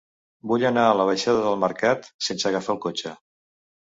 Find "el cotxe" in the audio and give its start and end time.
2.77-3.13